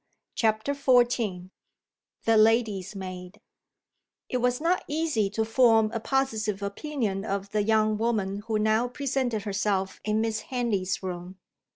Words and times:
CHAPTER 0.33 0.73
XIV 0.73 1.51
THE 2.25 2.35
LADY'S 2.35 2.95
MAID 2.95 3.39
IT 4.29 4.37
was 4.41 4.59
not 4.59 4.83
easy 4.87 5.29
to 5.29 5.45
form 5.45 5.91
a 5.93 5.99
positive 5.99 6.63
opinion 6.63 7.23
of 7.23 7.51
the 7.51 7.61
young 7.61 7.99
woman 7.99 8.39
who 8.47 8.57
now 8.57 8.87
presented 8.87 9.43
herself 9.43 10.01
in 10.03 10.19
Miss 10.19 10.39
Henley's 10.49 11.03
room. 11.03 11.37